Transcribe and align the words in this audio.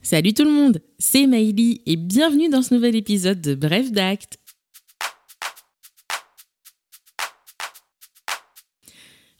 Salut 0.00 0.32
tout 0.32 0.44
le 0.44 0.50
monde, 0.50 0.80
c'est 0.98 1.26
Maïli 1.26 1.82
et 1.84 1.96
bienvenue 1.96 2.48
dans 2.48 2.62
ce 2.62 2.72
nouvel 2.72 2.94
épisode 2.94 3.40
de 3.40 3.54
Bref 3.54 3.90
d'Acte. 3.90 4.38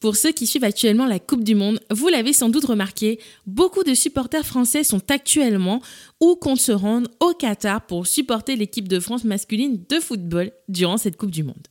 Pour 0.00 0.16
ceux 0.16 0.32
qui 0.32 0.46
suivent 0.46 0.64
actuellement 0.64 1.06
la 1.06 1.18
Coupe 1.18 1.44
du 1.44 1.54
Monde, 1.54 1.80
vous 1.90 2.08
l'avez 2.08 2.32
sans 2.32 2.48
doute 2.48 2.66
remarqué, 2.66 3.18
beaucoup 3.46 3.82
de 3.82 3.94
supporters 3.94 4.46
français 4.46 4.84
sont 4.84 5.02
actuellement 5.10 5.82
ou 6.20 6.36
comptent 6.36 6.60
se 6.60 6.72
rendre 6.72 7.10
au 7.20 7.34
Qatar 7.34 7.84
pour 7.84 8.06
supporter 8.06 8.54
l'équipe 8.54 8.88
de 8.88 9.00
France 9.00 9.24
masculine 9.24 9.84
de 9.88 9.98
football 9.98 10.52
durant 10.68 10.98
cette 10.98 11.16
Coupe 11.16 11.32
du 11.32 11.42
Monde. 11.42 11.66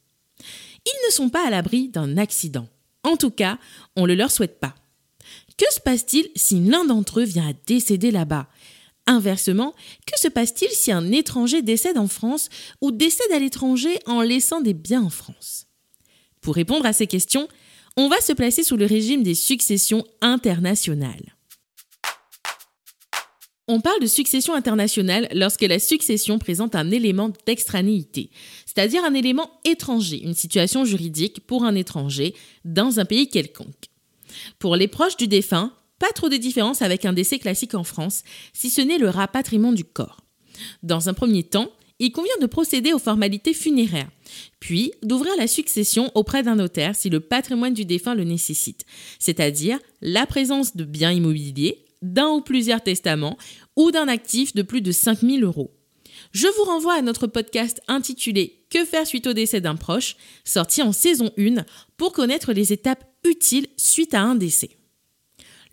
Ils 0.86 1.07
ne 1.07 1.13
sont 1.13 1.29
pas 1.29 1.47
à 1.47 1.50
l'abri 1.50 1.88
d'un 1.88 2.18
accident. 2.18 2.68
En 3.04 3.18
tout 3.18 3.31
cas, 3.31 3.57
on 3.95 4.04
ne 4.04 4.07
le 4.07 4.15
leur 4.15 4.29
souhaite 4.29 4.59
pas. 4.59 4.75
Que 5.57 5.71
se 5.73 5.79
passe-t-il 5.79 6.29
si 6.35 6.59
l'un 6.59 6.85
d'entre 6.85 7.21
eux 7.21 7.25
vient 7.25 7.47
à 7.47 7.53
décéder 7.65 8.11
là-bas? 8.11 8.47
Inversement, 9.05 9.73
que 10.05 10.20
se 10.20 10.30
passe-t-il 10.30 10.71
si 10.71 10.91
un 10.91 11.12
étranger 11.12 11.62
décède 11.62 11.98
en 11.98 12.07
France 12.07 12.49
ou 12.81 12.91
décède 12.91 13.31
à 13.34 13.39
l'étranger 13.39 13.99
en 14.05 14.21
laissant 14.21 14.62
des 14.62 14.73
biens 14.73 15.03
en 15.03 15.09
France? 15.09 15.67
Pour 16.39 16.55
répondre 16.55 16.85
à 16.85 16.93
ces 16.93 17.07
questions, 17.07 17.48
on 17.98 18.07
va 18.07 18.21
se 18.21 18.34
placer 18.34 18.63
sous 18.63 18.77
le 18.77 18.85
régime 18.85 19.23
des 19.23 19.35
successions 19.35 20.05
internationales. 20.21 21.35
On 23.67 23.79
parle 23.79 24.02
de 24.02 24.07
succession 24.07 24.55
internationale 24.55 25.29
lorsque 25.34 25.62
la 25.62 25.79
succession 25.79 26.38
présente 26.38 26.76
un 26.76 26.91
élément 26.91 27.31
d'extranéité, 27.45 28.29
c'est-à-dire 28.65 29.05
un 29.05 29.13
élément 29.13 29.49
étranger, 29.63 30.21
une 30.21 30.34
situation 30.34 30.84
juridique 30.84 31.45
pour 31.45 31.63
un 31.63 31.76
étranger 31.76 32.35
dans 32.65 32.99
un 32.99 33.05
pays 33.05 33.29
quelconque. 33.29 33.90
Pour 34.59 34.76
les 34.76 34.90
proches 34.90 35.15
du 35.15 35.27
défunt, 35.27 35.71
pas 36.03 36.12
trop 36.12 36.27
de 36.27 36.35
différence 36.35 36.81
avec 36.81 37.05
un 37.05 37.13
décès 37.13 37.39
classique 37.39 37.75
en 37.75 37.85
France, 37.85 38.23
si 38.51 38.70
ce 38.70 38.82
n'est 38.82 38.98
le 38.98 39.07
rapatriement 39.07 39.71
du 39.71 39.85
corps. 39.85 40.18
Dans 40.84 41.07
un 41.07 41.13
premier 41.13 41.43
temps, 41.43 41.71
il 41.98 42.12
convient 42.12 42.37
de 42.41 42.46
procéder 42.46 42.91
aux 42.91 42.99
formalités 42.99 43.54
funéraires, 43.54 44.09
puis 44.59 44.91
d'ouvrir 45.01 45.31
la 45.37 45.48
succession 45.48 46.12
auprès 46.13 46.43
d'un 46.43 46.55
notaire 46.55 46.93
si 46.93 47.09
le 47.09 47.21
patrimoine 47.21 47.74
du 47.74 47.85
défunt 47.85 48.15
le 48.15 48.26
nécessite, 48.26 48.84
c'est-à-dire 49.18 49.79
la 50.01 50.26
présence 50.26 50.76
de 50.76 50.84
biens 50.84 51.13
immobiliers, 51.13 51.85
d'un 52.01 52.27
ou 52.31 52.41
plusieurs 52.41 52.84
testaments 52.84 53.37
ou 53.77 53.91
d'un 53.91 54.09
actif 54.09 54.54
de 54.54 54.62
plus 54.62 54.81
de 54.81 54.91
5000 54.91 55.41
euros. 55.46 55.71
Je 56.34 56.48
vous 56.48 56.65
renvoie 56.65 56.96
à 56.96 57.01
notre 57.01 57.27
podcast 57.27 57.81
intitulé 57.87 58.65
Que 58.70 58.84
faire 58.84 59.07
suite 59.07 59.27
au 59.27 59.31
décès 59.31 59.62
d'un 59.62 59.77
proche, 59.77 60.18
sorti 60.43 60.81
en 60.81 60.91
saison 60.91 61.31
1, 61.37 61.63
pour 61.96 62.12
connaître 62.12 62.51
les 62.51 62.74
étapes 62.74 63.05
utiles 63.24 63.68
suite 63.77 64.13
à 64.13 64.22
un 64.22 64.35
décès. 64.35 64.82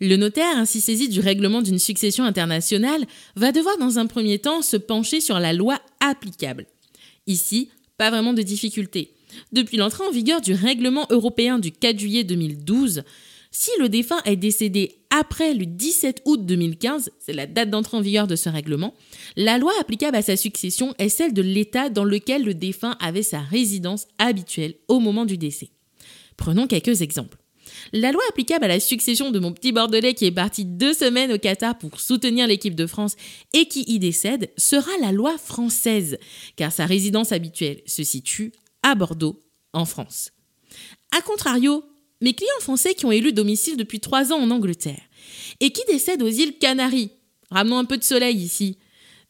Le 0.01 0.17
notaire, 0.17 0.57
ainsi 0.57 0.81
saisi 0.81 1.09
du 1.09 1.19
règlement 1.19 1.61
d'une 1.61 1.77
succession 1.77 2.23
internationale, 2.23 3.05
va 3.35 3.51
devoir 3.51 3.77
dans 3.77 3.99
un 3.99 4.07
premier 4.07 4.39
temps 4.39 4.63
se 4.63 4.75
pencher 4.75 5.21
sur 5.21 5.39
la 5.39 5.53
loi 5.53 5.79
applicable. 5.99 6.65
Ici, 7.27 7.69
pas 7.99 8.09
vraiment 8.09 8.33
de 8.33 8.41
difficulté. 8.41 9.13
Depuis 9.51 9.77
l'entrée 9.77 10.03
en 10.03 10.09
vigueur 10.09 10.41
du 10.41 10.53
règlement 10.53 11.05
européen 11.11 11.59
du 11.59 11.71
4 11.71 11.99
juillet 11.99 12.23
2012, 12.23 13.03
si 13.51 13.69
le 13.79 13.89
défunt 13.89 14.21
est 14.25 14.37
décédé 14.37 14.95
après 15.11 15.53
le 15.53 15.67
17 15.67 16.23
août 16.25 16.47
2015, 16.47 17.11
c'est 17.19 17.33
la 17.33 17.45
date 17.45 17.69
d'entrée 17.69 17.97
en 17.97 18.01
vigueur 18.01 18.25
de 18.25 18.35
ce 18.35 18.49
règlement, 18.49 18.95
la 19.35 19.59
loi 19.59 19.71
applicable 19.79 20.17
à 20.17 20.23
sa 20.23 20.35
succession 20.35 20.95
est 20.97 21.09
celle 21.09 21.33
de 21.33 21.43
l'État 21.43 21.89
dans 21.89 22.05
lequel 22.05 22.43
le 22.43 22.55
défunt 22.55 22.97
avait 22.99 23.21
sa 23.21 23.41
résidence 23.41 24.07
habituelle 24.17 24.73
au 24.87 24.99
moment 24.99 25.25
du 25.25 25.37
décès. 25.37 25.69
Prenons 26.37 26.65
quelques 26.65 27.01
exemples. 27.01 27.40
La 27.93 28.11
loi 28.11 28.21
applicable 28.29 28.65
à 28.65 28.67
la 28.67 28.79
succession 28.79 29.31
de 29.31 29.39
mon 29.39 29.51
petit 29.51 29.71
Bordelais 29.71 30.13
qui 30.13 30.25
est 30.25 30.31
parti 30.31 30.65
deux 30.65 30.93
semaines 30.93 31.31
au 31.31 31.37
Qatar 31.37 31.77
pour 31.77 31.99
soutenir 31.99 32.47
l'équipe 32.47 32.75
de 32.75 32.87
France 32.87 33.15
et 33.53 33.65
qui 33.65 33.83
y 33.87 33.99
décède 33.99 34.49
sera 34.57 34.91
la 35.01 35.11
loi 35.11 35.37
française, 35.37 36.17
car 36.55 36.71
sa 36.71 36.85
résidence 36.85 37.31
habituelle 37.31 37.81
se 37.85 38.03
situe 38.03 38.51
à 38.83 38.95
Bordeaux, 38.95 39.43
en 39.73 39.85
France. 39.85 40.31
A 41.17 41.21
contrario, 41.21 41.83
mes 42.21 42.33
clients 42.33 42.49
français 42.59 42.93
qui 42.93 43.05
ont 43.05 43.11
élu 43.11 43.33
domicile 43.33 43.77
depuis 43.77 43.99
trois 43.99 44.31
ans 44.31 44.41
en 44.41 44.51
Angleterre 44.51 45.01
et 45.59 45.71
qui 45.71 45.81
décèdent 45.87 46.21
aux 46.21 46.27
îles 46.27 46.57
Canaries, 46.57 47.11
ramenons 47.49 47.77
un 47.77 47.85
peu 47.85 47.97
de 47.97 48.03
soleil 48.03 48.37
ici, 48.37 48.77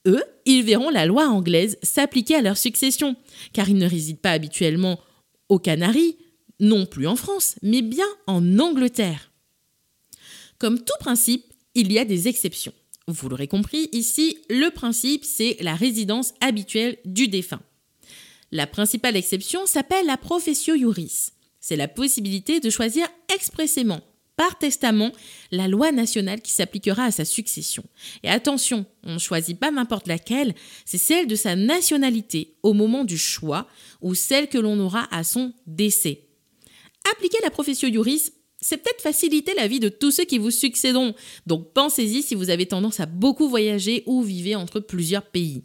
eux, 0.08 0.24
ils 0.46 0.64
verront 0.64 0.90
la 0.90 1.06
loi 1.06 1.28
anglaise 1.28 1.78
s'appliquer 1.84 2.36
à 2.36 2.42
leur 2.42 2.58
succession, 2.58 3.16
car 3.54 3.70
ils 3.70 3.78
ne 3.78 3.88
résident 3.88 4.20
pas 4.20 4.32
habituellement 4.32 5.00
aux 5.50 5.60
Canaries, 5.60 6.18
non 6.62 6.86
plus 6.86 7.08
en 7.08 7.18
France, 7.18 7.56
mais 7.62 7.82
bien 7.82 8.08
en 8.28 8.60
Angleterre. 8.60 9.32
Comme 10.60 10.80
tout 10.80 10.94
principe, 11.00 11.52
il 11.76 11.92
y 11.92 12.00
a 12.00 12.06
des 12.06 12.28
exceptions. 12.28 12.74
Vous 13.08 13.28
l'aurez 13.28 13.48
compris, 13.48 13.90
ici, 13.92 14.38
le 14.50 14.70
principe, 14.70 15.26
c'est 15.26 15.58
la 15.60 15.76
résidence 15.76 16.34
habituelle 16.40 16.98
du 17.04 17.28
défunt. 17.28 17.62
La 18.52 18.68
principale 18.68 19.18
exception 19.18 19.66
s'appelle 19.66 20.06
la 20.06 20.18
professio 20.18 20.76
iuris. 20.76 21.32
C'est 21.60 21.76
la 21.76 21.88
possibilité 21.88 22.60
de 22.60 22.70
choisir 22.70 23.08
expressément, 23.34 24.02
par 24.36 24.58
testament, 24.58 25.12
la 25.52 25.68
loi 25.68 25.92
nationale 25.92 26.42
qui 26.42 26.52
s'appliquera 26.52 27.06
à 27.06 27.12
sa 27.12 27.26
succession. 27.26 27.84
Et 28.24 28.30
attention, 28.30 28.86
on 29.04 29.14
ne 29.14 29.20
choisit 29.20 29.60
pas 29.60 29.72
n'importe 29.72 30.08
laquelle, 30.08 30.54
c'est 30.86 30.98
celle 30.98 31.28
de 31.28 31.36
sa 31.36 31.56
nationalité 31.56 32.56
au 32.62 32.74
moment 32.74 33.04
du 33.04 33.18
choix 33.18 33.68
ou 34.02 34.16
celle 34.16 34.48
que 34.48 34.58
l'on 34.58 34.80
aura 34.80 35.08
à 35.16 35.24
son 35.24 35.54
décès. 35.66 36.28
Appliquer 37.12 37.40
la 37.44 37.50
profession 37.50 37.92
juris, 37.92 38.32
c'est 38.60 38.78
peut-être 38.78 39.02
faciliter 39.02 39.54
la 39.56 39.68
vie 39.68 39.80
de 39.80 39.90
tous 39.90 40.12
ceux 40.12 40.24
qui 40.24 40.38
vous 40.38 40.52
succéderont. 40.52 41.16
Donc 41.48 41.74
pensez-y 41.74 42.22
si 42.22 42.36
vous 42.36 42.50
avez 42.50 42.68
tendance 42.68 43.00
à 43.00 43.08
beaucoup 43.08 43.50
voyager 43.50 44.04
ou 44.06 44.22
vivez 44.22 44.56
entre 44.56 44.80
plusieurs 44.80 45.26
pays. 45.26 45.64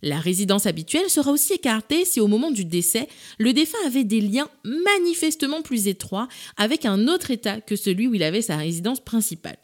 La 0.00 0.20
résidence 0.20 0.66
habituelle 0.66 1.08
sera 1.08 1.32
aussi 1.32 1.54
écartée 1.54 2.04
si 2.04 2.20
au 2.20 2.28
moment 2.28 2.50
du 2.50 2.64
décès, 2.64 3.08
le 3.38 3.52
défunt 3.52 3.78
avait 3.86 4.04
des 4.04 4.20
liens 4.20 4.50
manifestement 4.64 5.62
plus 5.62 5.88
étroits 5.88 6.28
avec 6.56 6.84
un 6.84 7.08
autre 7.08 7.30
État 7.30 7.60
que 7.60 7.74
celui 7.74 8.06
où 8.06 8.14
il 8.14 8.22
avait 8.22 8.42
sa 8.42 8.56
résidence 8.56 9.02
principale. 9.02 9.58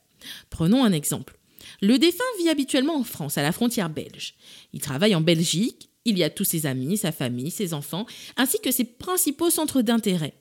Prenons 0.49 0.83
un 0.83 0.93
exemple. 0.93 1.39
Le 1.83 1.99
défunt 1.99 2.25
vit 2.39 2.49
habituellement 2.49 2.97
en 2.97 3.05
France, 3.05 3.39
à 3.39 3.43
la 3.43 3.53
frontière 3.53 3.91
belge. 3.91 4.35
Il 4.73 4.81
travaille 4.81 5.15
en 5.15 5.21
Belgique, 5.21 5.91
il 6.05 6.19
y 6.19 6.25
a 6.25 6.31
tous 6.31 6.45
ses 6.45 6.67
amis, 6.67 6.97
sa 6.97 7.13
famille, 7.13 7.51
ses 7.51 7.75
enfants, 7.75 8.07
ainsi 8.37 8.59
que 8.61 8.71
ses 8.71 8.85
principaux 8.85 9.51
centres 9.51 9.83
d'intérêt 9.83 10.35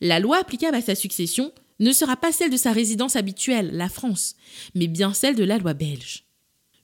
la 0.00 0.20
loi 0.20 0.38
applicable 0.38 0.76
à 0.76 0.82
sa 0.82 0.94
succession 0.94 1.52
ne 1.80 1.92
sera 1.92 2.16
pas 2.16 2.32
celle 2.32 2.50
de 2.50 2.56
sa 2.56 2.72
résidence 2.72 3.16
habituelle, 3.16 3.70
la 3.72 3.88
France, 3.88 4.36
mais 4.74 4.86
bien 4.86 5.14
celle 5.14 5.36
de 5.36 5.44
la 5.44 5.58
loi 5.58 5.74
belge. 5.74 6.24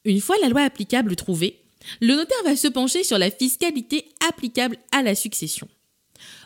Une 0.05 0.21
fois 0.21 0.37
la 0.43 0.49
loi 0.49 0.63
applicable 0.63 1.17
trouvée, 1.17 1.63
le 2.01 2.15
notaire 2.15 2.43
va 2.45 2.57
se 2.57 2.69
pencher 2.69 3.05
sur 3.05 3.19
la 3.19 3.31
fiscalité 3.31 4.07
applicable 4.29 4.77
à 4.93 5.03
la 5.03 5.15
succession. 5.15 5.69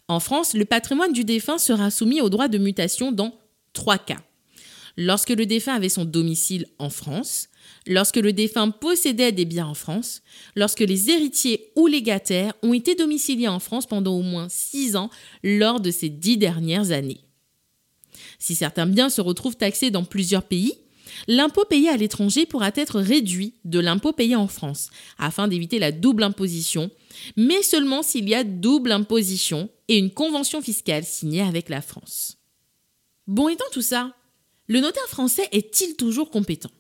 En 0.09 0.21
France, 0.21 0.55
le 0.55 0.65
patrimoine 0.65 1.13
du 1.13 1.25
défunt 1.25 1.59
sera 1.59 1.91
soumis 1.91 2.21
au 2.21 2.29
droit 2.29 2.49
de 2.49 2.59
mutation 2.59 3.13
dans 3.13 3.35
trois 3.73 3.99
cas. 3.99 4.21
Lorsque 4.97 5.31
le 5.31 5.47
défunt 5.47 5.75
avait 5.75 5.89
son 5.89 6.05
domicile 6.05 6.67
en 6.79 6.91
France, 6.91 7.49
lorsque 7.87 8.17
le 8.17 8.33
défunt 8.33 8.71
possédait 8.71 9.33
des 9.33 9.45
biens 9.45 9.67
en 9.67 9.75
France, 9.75 10.23
lorsque 10.55 10.81
les 10.81 11.11
héritiers 11.11 11.73
ou 11.77 11.87
légataires 11.87 12.55
ont 12.63 12.75
été 12.75 12.95
domiciliés 12.95 13.49
en 13.49 13.59
France 13.59 13.87
pendant 13.87 14.15
au 14.15 14.23
moins 14.23 14.49
six 14.51 14.97
ans 14.97 15.11
lors 15.43 15.81
de 15.81 15.91
ces 15.91 16.09
dix 16.09 16.37
dernières 16.37 16.91
années. 16.91 17.25
Si 18.39 18.55
certains 18.55 18.87
biens 18.87 19.09
se 19.09 19.21
retrouvent 19.21 19.57
taxés 19.57 19.91
dans 19.91 20.05
plusieurs 20.05 20.43
pays, 20.43 20.75
l'impôt 21.29 21.65
payé 21.65 21.89
à 21.89 21.97
l'étranger 21.97 22.47
pourra 22.47 22.71
être 22.75 23.01
réduit 23.01 23.55
de 23.65 23.79
l'impôt 23.79 24.13
payé 24.13 24.37
en 24.37 24.49
France, 24.49 24.91
afin 25.19 25.49
d'éviter 25.49 25.79
la 25.79 25.93
double 25.93 26.23
imposition, 26.23 26.91
mais 27.37 27.63
seulement 27.63 28.03
s'il 28.03 28.29
y 28.29 28.35
a 28.35 28.45
double 28.45 28.93
imposition 28.93 29.71
et 29.89 29.97
une 29.97 30.11
convention 30.11 30.61
fiscale 30.61 31.05
signée 31.05 31.43
avec 31.43 31.69
la 31.69 31.83
France. 31.83 32.39
Bon, 33.27 33.49
étant 33.49 33.65
tout 33.73 33.83
ça, 33.83 34.15
le 34.73 34.81
notaire 34.81 35.07
français 35.07 35.47
est-il 35.53 35.97
toujours 35.97 36.31
compétent? 36.31 36.71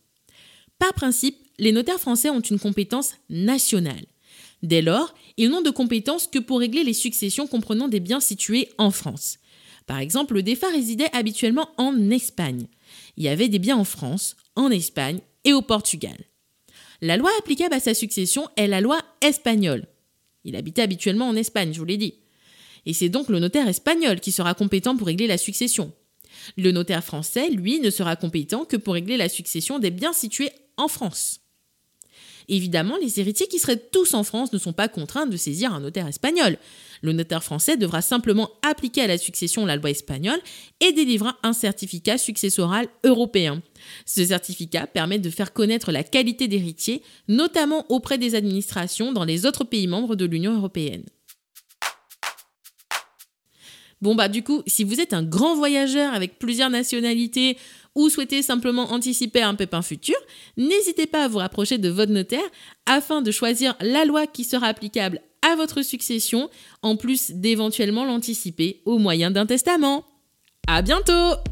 Par 0.78 0.94
principe, 0.94 1.36
les 1.58 1.72
notaires 1.72 2.00
français 2.00 2.30
ont 2.30 2.40
une 2.40 2.58
compétence 2.58 3.12
nationale. 3.28 4.06
Dès 4.62 4.80
lors, 4.80 5.12
ils 5.36 5.50
n'ont 5.50 5.60
de 5.60 5.68
compétence 5.68 6.26
que 6.26 6.38
pour 6.38 6.60
régler 6.60 6.84
les 6.84 6.94
successions 6.94 7.46
comprenant 7.46 7.88
des 7.88 8.00
biens 8.00 8.20
situés 8.20 8.70
en 8.78 8.90
France. 8.90 9.36
Par 9.86 9.98
exemple, 9.98 10.32
le 10.32 10.42
défunt 10.42 10.70
résidait 10.70 11.14
habituellement 11.14 11.68
en 11.76 12.10
Espagne. 12.10 12.66
Il 13.18 13.24
y 13.24 13.28
avait 13.28 13.50
des 13.50 13.58
biens 13.58 13.76
en 13.76 13.84
France, 13.84 14.36
en 14.56 14.70
Espagne 14.70 15.20
et 15.44 15.52
au 15.52 15.60
Portugal. 15.60 16.16
La 17.02 17.18
loi 17.18 17.30
applicable 17.40 17.74
à 17.74 17.80
sa 17.80 17.92
succession 17.92 18.48
est 18.56 18.68
la 18.68 18.80
loi 18.80 19.00
espagnole. 19.20 19.86
Il 20.44 20.56
habitait 20.56 20.82
habituellement 20.82 21.28
en 21.28 21.36
Espagne, 21.36 21.74
je 21.74 21.78
vous 21.78 21.84
l'ai 21.84 21.98
dit. 21.98 22.14
Et 22.86 22.94
c'est 22.94 23.10
donc 23.10 23.28
le 23.28 23.38
notaire 23.38 23.68
espagnol 23.68 24.18
qui 24.18 24.32
sera 24.32 24.54
compétent 24.54 24.96
pour 24.96 25.08
régler 25.08 25.26
la 25.26 25.36
succession. 25.36 25.92
Le 26.56 26.72
notaire 26.72 27.04
français, 27.04 27.50
lui, 27.50 27.80
ne 27.80 27.90
sera 27.90 28.16
compétent 28.16 28.64
que 28.64 28.76
pour 28.76 28.94
régler 28.94 29.16
la 29.16 29.28
succession 29.28 29.78
des 29.78 29.90
biens 29.90 30.12
situés 30.12 30.50
en 30.76 30.88
France. 30.88 31.42
Évidemment, 32.48 32.96
les 33.00 33.20
héritiers 33.20 33.46
qui 33.46 33.58
seraient 33.58 33.76
tous 33.92 34.14
en 34.14 34.24
France 34.24 34.52
ne 34.52 34.58
sont 34.58 34.72
pas 34.72 34.88
contraints 34.88 35.26
de 35.26 35.36
saisir 35.36 35.72
un 35.72 35.80
notaire 35.80 36.08
espagnol. 36.08 36.58
Le 37.00 37.12
notaire 37.12 37.42
français 37.42 37.76
devra 37.76 38.02
simplement 38.02 38.50
appliquer 38.62 39.02
à 39.02 39.06
la 39.06 39.18
succession 39.18 39.66
la 39.66 39.76
loi 39.76 39.90
espagnole 39.90 40.40
et 40.80 40.92
délivrer 40.92 41.30
un 41.42 41.52
certificat 41.52 42.18
successoral 42.18 42.88
européen. 43.04 43.62
Ce 44.06 44.24
certificat 44.24 44.86
permet 44.86 45.18
de 45.18 45.30
faire 45.30 45.52
connaître 45.52 45.92
la 45.92 46.04
qualité 46.04 46.48
d'héritier, 46.48 47.02
notamment 47.28 47.86
auprès 47.88 48.18
des 48.18 48.34
administrations 48.34 49.12
dans 49.12 49.24
les 49.24 49.46
autres 49.46 49.64
pays 49.64 49.86
membres 49.86 50.16
de 50.16 50.24
l'Union 50.24 50.56
européenne. 50.56 51.04
Bon 54.02 54.16
bah 54.16 54.28
du 54.28 54.42
coup, 54.42 54.62
si 54.66 54.82
vous 54.82 55.00
êtes 55.00 55.14
un 55.14 55.22
grand 55.22 55.54
voyageur 55.54 56.12
avec 56.12 56.38
plusieurs 56.38 56.70
nationalités 56.70 57.56
ou 57.94 58.08
souhaitez 58.08 58.42
simplement 58.42 58.92
anticiper 58.92 59.42
un 59.42 59.54
pépin 59.54 59.80
futur, 59.80 60.16
n'hésitez 60.56 61.06
pas 61.06 61.24
à 61.24 61.28
vous 61.28 61.38
rapprocher 61.38 61.78
de 61.78 61.88
votre 61.88 62.12
notaire 62.12 62.40
afin 62.84 63.22
de 63.22 63.30
choisir 63.30 63.76
la 63.80 64.04
loi 64.04 64.26
qui 64.26 64.42
sera 64.42 64.66
applicable 64.66 65.20
à 65.42 65.54
votre 65.56 65.82
succession, 65.82 66.50
en 66.82 66.96
plus 66.96 67.30
d'éventuellement 67.30 68.04
l'anticiper 68.04 68.82
au 68.86 68.98
moyen 68.98 69.30
d'un 69.30 69.46
testament. 69.46 70.04
À 70.68 70.82
bientôt! 70.82 71.51